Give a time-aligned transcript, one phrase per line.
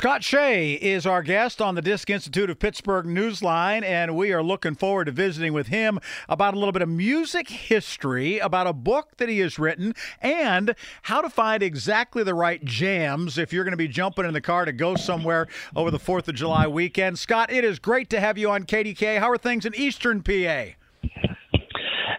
[0.00, 4.42] Scott Shea is our guest on the Disc Institute of Pittsburgh Newsline, and we are
[4.42, 8.72] looking forward to visiting with him about a little bit of music history, about a
[8.72, 13.62] book that he has written, and how to find exactly the right jams if you're
[13.62, 16.66] going to be jumping in the car to go somewhere over the 4th of July
[16.66, 17.18] weekend.
[17.18, 19.18] Scott, it is great to have you on KDK.
[19.18, 20.79] How are things in Eastern PA?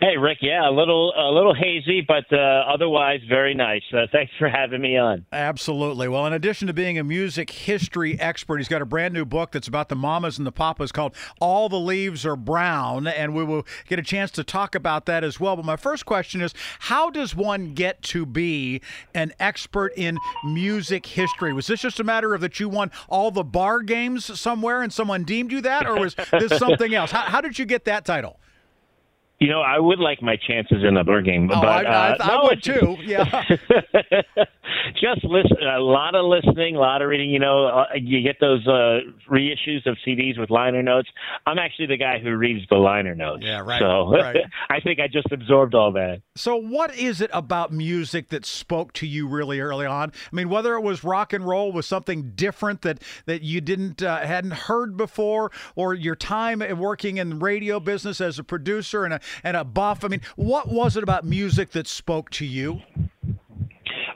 [0.04, 0.40] Hey, Rick.
[0.42, 3.84] Yeah, a little a little hazy, but uh, otherwise very nice.
[3.94, 5.28] Uh, thanks for having me on.
[5.32, 6.08] Absolutely.
[6.08, 9.52] Well, in addition to being a music history expert, he's got a brand new book
[9.52, 13.44] that's about the mamas and the papas called "All the Leaves Are Brown," and we
[13.44, 15.56] will get a chance to talk about that as well.
[15.56, 18.82] But my first question is, how does one get to be
[19.14, 21.54] an expert in music history?
[21.54, 24.92] Was this just a matter of that you won all the bar games somewhere and
[24.92, 27.12] someone deemed you that, or was this something else?
[27.12, 28.40] How, how did you get that title?
[29.42, 32.12] You know, I would like my chances in a bird game, oh, but I, I,
[32.12, 32.96] uh, I no, would too.
[33.04, 33.26] Yeah,
[35.00, 35.58] just listen.
[35.62, 37.30] A lot of listening, a lot of reading.
[37.30, 39.00] You know, uh, you get those uh,
[39.30, 41.10] reissues of CDs with liner notes.
[41.46, 43.44] I'm actually the guy who reads the liner notes.
[43.46, 43.80] Yeah, right.
[43.80, 44.38] So right.
[44.70, 46.22] I think I just absorbed all that.
[46.36, 50.12] So, what is it about music that spoke to you really early on?
[50.32, 54.02] I mean, whether it was rock and roll was something different that that you didn't
[54.02, 59.06] uh, hadn't heard before, or your time working in the radio business as a producer
[59.06, 60.04] and a and a buff.
[60.04, 62.82] I mean, what was it about music that spoke to you?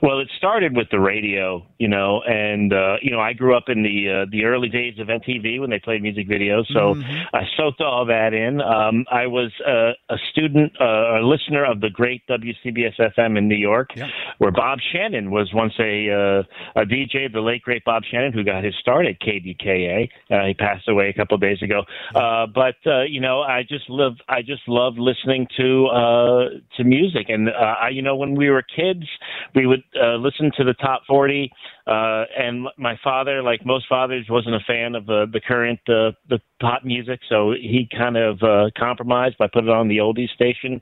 [0.06, 3.64] Well, it started with the radio, you know, and uh, you know, I grew up
[3.66, 7.36] in the uh, the early days of MTV when they played music videos, so mm-hmm.
[7.36, 8.60] I soaked all that in.
[8.60, 13.48] Um, I was uh, a student, uh, a listener of the great WCBS FM in
[13.48, 14.08] New York, Yep.
[14.38, 18.44] where Bob Shannon was once a uh, a DJ, the late great Bob Shannon, who
[18.44, 20.08] got his start at KDKA.
[20.30, 21.82] Uh, he passed away a couple of days ago,
[22.14, 26.44] uh, but uh, you know, I just love I just love listening to uh,
[26.76, 29.08] to music, and uh, I, you know, when we were kids,
[29.56, 31.50] we would uh, listen to the top 40
[31.86, 36.10] uh and my father like most fathers wasn't a fan of uh, the current uh,
[36.28, 40.30] the pop music so he kind of uh compromised by putting it on the oldies
[40.30, 40.80] station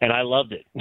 [0.00, 0.66] and I loved it.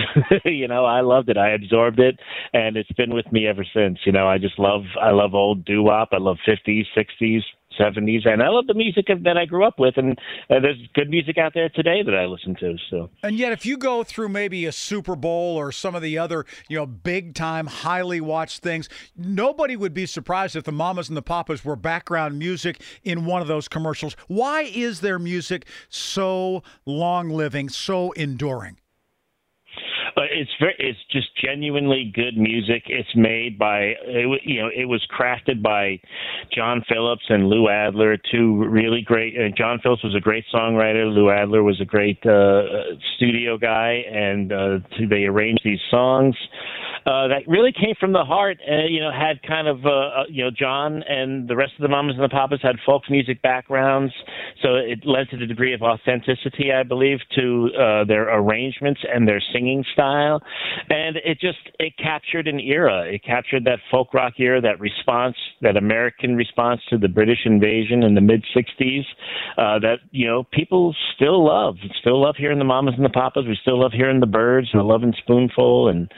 [0.45, 1.37] You know I loved it.
[1.37, 2.19] I absorbed it
[2.53, 3.99] and it's been with me ever since.
[4.05, 6.09] You know I just love I love old doo-wop.
[6.11, 7.41] I love 50s 60s
[7.79, 10.17] 70s and I love the music that I grew up with and
[10.49, 13.65] uh, there's good music out there today that I listen to so And yet, if
[13.65, 17.33] you go through maybe a Super Bowl or some of the other, you know, big
[17.35, 21.75] time, highly watched things, nobody would be surprised if the mamas and the papas were
[21.75, 24.15] background music in one of those commercials.
[24.27, 28.77] Why is their music so long living, so enduring?
[30.15, 32.83] But it's very it's just genuinely good music.
[32.87, 35.99] It's made by it, you know it was crafted by
[36.53, 41.13] john phillips and lou adler two really great uh, john phillips was a great songwriter.
[41.13, 42.63] Lou adler was a great uh,
[43.15, 46.35] studio guy and uh, they arranged these songs
[47.05, 48.57] uh, that really came from the heart.
[48.67, 51.83] Uh, you know, had kind of uh, uh, you know John and the rest of
[51.83, 54.11] the mamas and the papas had folk music backgrounds,
[54.63, 59.27] so it led to the degree of authenticity, I believe, to uh, their arrangements and
[59.27, 60.41] their singing style,
[60.89, 63.05] and it just it captured an era.
[63.05, 68.01] It captured that folk rock era, that response, that American response to the British invasion
[68.01, 69.05] in the mid '60s,
[69.57, 73.45] uh, that you know people still love, still love hearing the mamas and the papas.
[73.47, 76.11] We still love hearing the Byrds and the Lovin' Spoonful and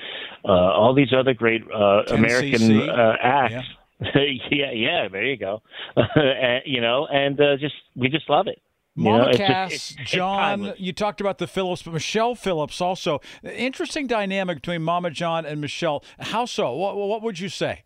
[0.45, 3.65] uh, all these other great uh, American uh, acts.
[4.51, 4.71] Yeah.
[4.73, 5.63] yeah, there you go.
[5.95, 8.61] and, you know, and uh, just we just love it.
[8.95, 10.79] You know, Mama it's just- Cass, it's- it's John, timeless.
[10.79, 13.21] you talked about the Phillips, but Michelle Phillips also.
[13.43, 16.03] Interesting dynamic between Mama John and Michelle.
[16.19, 16.75] How so?
[16.75, 17.83] What, what would you say?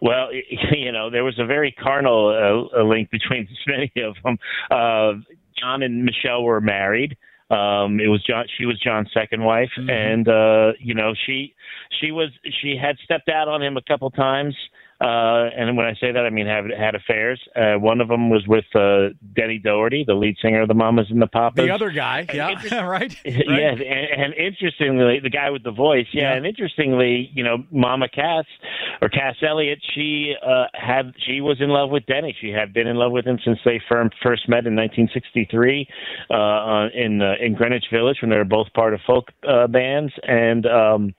[0.00, 0.28] Well,
[0.72, 4.38] you know, there was a very carnal uh, link between many of them.
[4.70, 5.20] Uh,
[5.58, 7.16] John and Michelle were married.
[7.50, 8.46] Um, it was John.
[8.56, 9.90] She was John's second wife, Mhm.
[9.90, 11.54] and uh, you know, she
[12.00, 12.30] she was
[12.62, 14.56] she had stepped out on him a couple times.
[15.00, 17.40] Uh, and when I say that, I mean have had affairs.
[17.56, 21.06] Uh, one of them was with uh, Denny Doherty, the lead singer of the Mamas
[21.10, 21.64] and the Papas.
[21.64, 23.14] The other guy, yeah, right?
[23.24, 26.06] Yeah, and, and interestingly, the guy with the voice.
[26.12, 26.36] Yeah, Yeah.
[26.36, 28.44] and interestingly, you know, Mama Cass
[29.02, 32.34] or Cass Elliot, she uh, had she was in love with Denny.
[32.40, 35.88] She had been in love with him since they firm, first met in 1963
[36.30, 40.12] uh, in uh, in Greenwich Village when they were both part of folk uh, bands,
[40.22, 41.14] and um,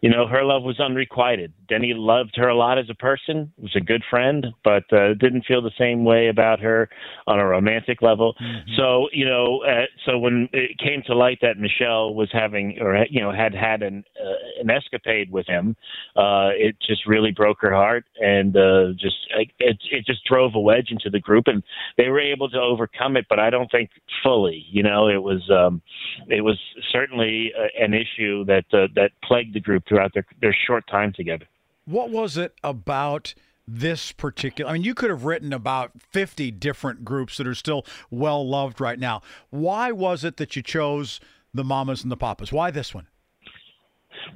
[0.00, 1.52] you know, her love was unrequited.
[1.68, 5.44] Denny loved her a lot as a person, was a good friend, but uh, didn't
[5.46, 6.88] feel the same way about her
[7.26, 8.34] on a romantic level.
[8.76, 13.06] So, you know, uh, so when it came to light that Michelle was having, or
[13.10, 15.76] you know, had had an uh, an escapade with him,
[16.16, 20.60] uh, it just really broke her heart, and uh, just it it just drove a
[20.60, 21.62] wedge into the group, and
[21.96, 23.90] they were able to overcome it, but I don't think
[24.22, 24.64] fully.
[24.70, 25.82] You know, it was um,
[26.28, 26.58] it was
[26.92, 31.12] certainly uh, an issue that uh, that plagued the group throughout their their short time
[31.14, 31.46] together.
[31.88, 33.32] What was it about
[33.66, 34.70] this particular?
[34.70, 38.78] I mean, you could have written about 50 different groups that are still well loved
[38.78, 39.22] right now.
[39.48, 41.18] Why was it that you chose
[41.54, 42.52] the Mamas and the Papas?
[42.52, 43.06] Why this one?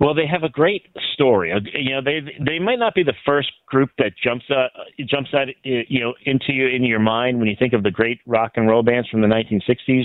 [0.00, 0.86] Well, they have a great
[1.22, 1.52] story.
[1.52, 4.70] Uh, you know, they they might not be the first group that jumps out
[5.06, 8.20] jumps out you know into you in your mind when you think of the great
[8.26, 10.04] rock and roll bands from the 1960s,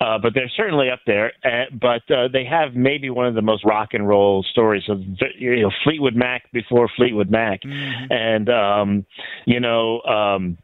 [0.00, 1.32] uh, but they're certainly up there.
[1.44, 5.00] Uh, but uh, they have maybe one of the most rock and roll stories of
[5.38, 8.12] you know Fleetwood Mac before Fleetwood Mac, mm-hmm.
[8.12, 9.06] and um,
[9.46, 10.00] you know.
[10.02, 10.58] Um,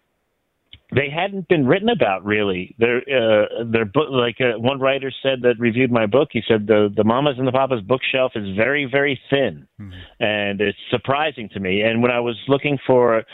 [0.94, 2.75] they hadn't been written about really.
[2.79, 6.29] Their uh, their book, like uh, one writer said that reviewed my book.
[6.32, 9.93] He said the the Mamas and the Papas bookshelf is very very thin, mm-hmm.
[10.20, 11.82] and it's surprising to me.
[11.82, 13.25] And when I was looking for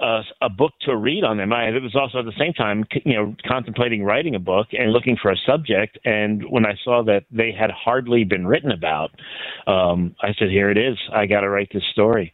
[0.00, 2.84] a, a book to read on them, I it was also at the same time
[3.04, 5.98] you know contemplating writing a book and looking for a subject.
[6.04, 9.10] And when I saw that they had hardly been written about,
[9.66, 10.98] um, I said, "Here it is.
[11.12, 12.32] I got to write this story."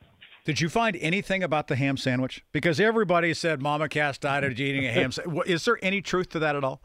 [0.49, 2.43] Did you find anything about the ham sandwich?
[2.53, 5.47] Because everybody said Mama Cass died of eating a ham sandwich.
[5.47, 6.81] Is there any truth to that at all?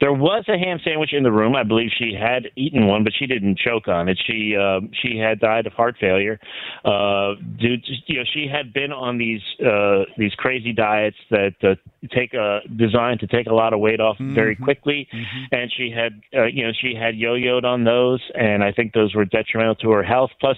[0.00, 1.54] There was a ham sandwich in the room.
[1.54, 4.18] I believe she had eaten one, but she didn't choke on it.
[4.26, 6.40] She uh, she had died of heart failure.
[6.84, 11.54] Uh, due to, you know, she had been on these uh, these crazy diets that
[11.62, 11.74] uh,
[12.14, 14.34] take a designed to take a lot of weight off mm-hmm.
[14.34, 15.54] very quickly, mm-hmm.
[15.54, 19.14] and she had uh, you know she had yo-yoed on those, and I think those
[19.14, 20.30] were detrimental to her health.
[20.40, 20.56] Plus,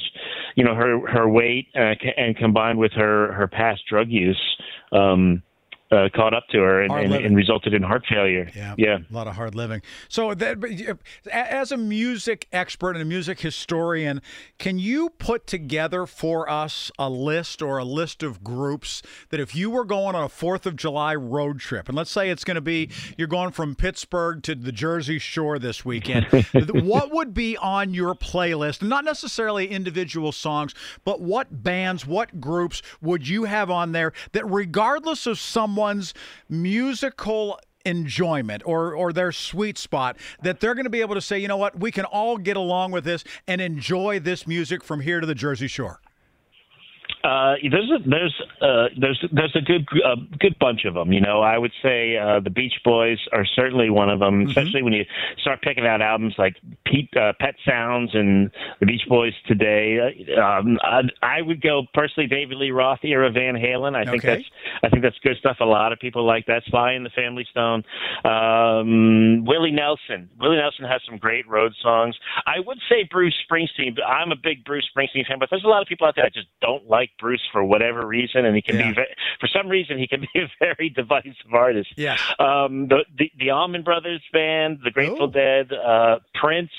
[0.55, 4.41] you know her her weight uh, and combined with her her past drug use.
[4.93, 5.43] Um,
[5.93, 8.51] uh, caught up to her and, and, and, resulted in heart failure.
[8.57, 9.83] Yeah, yeah, a lot of hard living.
[10.09, 10.99] So, that,
[11.31, 14.23] as a music expert and a music historian,
[14.59, 19.55] can you put together for us a list or a list of groups that if
[19.55, 22.55] you were going on a Fourth of July road trip, and let's say it's going
[22.55, 26.27] to be you're going from Pittsburgh to the Jersey Shore this weekend,
[26.71, 28.81] what would be on your playlist?
[28.81, 30.75] Not necessarily individual songs,
[31.05, 36.15] but what bands, what groups would you have on there that, regardless of someone someone's
[36.49, 41.37] musical enjoyment or or their sweet spot that they're going to be able to say,
[41.37, 45.01] you know what, we can all get along with this and enjoy this music from
[45.01, 46.01] here to the Jersey Shore.
[47.25, 51.13] Uh, there's a there's uh, there's there's a good uh, good bunch of them.
[51.13, 54.41] You know, I would say uh, the Beach Boys are certainly one of them.
[54.41, 54.49] Mm-hmm.
[54.49, 55.05] Especially when you
[55.41, 60.27] start picking out albums like Pete, uh, Pet Sounds and the Beach Boys today.
[60.37, 63.95] Uh, um, I, I would go personally David Lee Roth era Van Halen.
[63.95, 64.45] I think that's
[64.83, 65.59] I think that's good stuff.
[65.61, 66.63] A lot of people like that.
[66.67, 67.85] Sly and the Family Stone.
[68.25, 70.29] Um, Willie Nelson.
[70.41, 72.17] Willie Nelson has some great road songs.
[72.47, 73.95] I would say Bruce Springsteen.
[73.95, 76.25] But I'm a big Bruce Springsteen fan, but there's a lot of people out there
[76.25, 78.93] that just don't like Bruce for whatever reason, and he can yeah.
[78.93, 79.03] be
[79.41, 81.91] for some reason he can be a very divisive artist.
[81.97, 82.17] Yeah.
[82.39, 85.33] Um, the, the the Allman Brothers Band, the Grateful Ooh.
[85.33, 86.71] Dead, uh, Prince.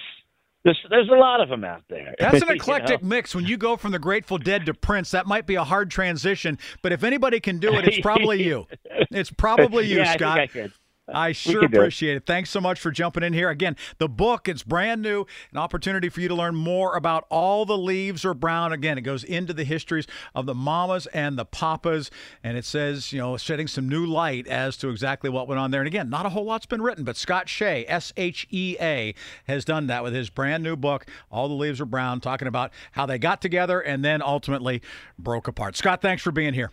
[0.63, 2.15] There's, there's a lot of them out there.
[2.17, 3.15] That's an eclectic you know?
[3.15, 3.35] mix.
[3.35, 6.57] When you go from the Grateful Dead to Prince, that might be a hard transition.
[6.81, 8.67] But if anybody can do it, it's probably you.
[9.11, 10.39] It's probably you, yeah, Scott.
[10.39, 10.71] I I.
[11.07, 12.17] I sure appreciate it.
[12.17, 12.25] it.
[12.25, 13.49] Thanks so much for jumping in here.
[13.49, 17.65] Again, the book, it's brand new, an opportunity for you to learn more about all
[17.65, 18.71] the leaves are brown.
[18.71, 22.09] Again, it goes into the histories of the mamas and the papas,
[22.41, 25.71] and it says, you know, shedding some new light as to exactly what went on
[25.71, 25.81] there.
[25.81, 29.13] And again, not a whole lot's been written, but Scott Shea, S H E A,
[29.45, 32.71] has done that with his brand new book, All the Leaves Are Brown, talking about
[32.93, 34.81] how they got together and then ultimately
[35.19, 35.75] broke apart.
[35.75, 36.71] Scott, thanks for being here.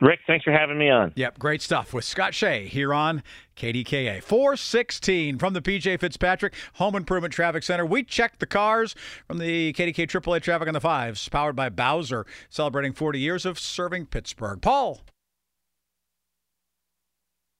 [0.00, 1.12] Rick, thanks for having me on.
[1.14, 3.22] Yep, great stuff with Scott Shea here on
[3.56, 4.22] KDKA.
[4.22, 7.84] 416 from the PJ Fitzpatrick Home Improvement Traffic Center.
[7.84, 8.94] We checked the cars
[9.26, 13.58] from the KDK AAA Traffic on the Fives, powered by Bowser, celebrating 40 years of
[13.58, 14.62] serving Pittsburgh.
[14.62, 15.02] Paul.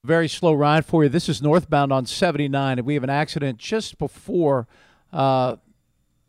[0.02, 1.10] Very slow ride for you.
[1.10, 4.66] This is northbound on 79, and we have an accident just before
[5.12, 5.56] uh,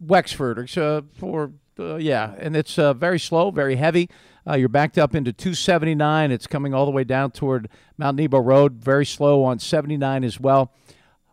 [0.01, 0.77] Wexford.
[0.77, 4.09] Uh, for uh, yeah, and it's uh, very slow, very heavy.
[4.47, 6.31] Uh, you're backed up into 279.
[6.31, 8.83] It's coming all the way down toward Mount Nebo Road.
[8.83, 10.71] Very slow on 79 as well.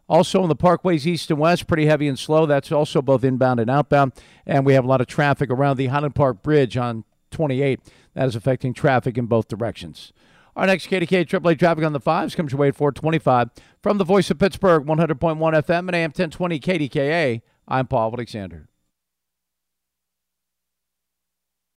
[0.09, 2.47] Also on the parkways east and west, pretty heavy and slow.
[2.47, 4.13] That's also both inbound and outbound.
[4.47, 7.81] And we have a lot of traffic around the Highland Park Bridge on 28.
[8.15, 10.13] That is affecting traffic in both directions.
[10.57, 13.51] Our next KDK AAA traffic on the fives comes your way at 425
[13.83, 17.43] from the voice of Pittsburgh, 100.1 FM and AM 1020 KDKA.
[17.69, 18.69] I'm Paul Alexander.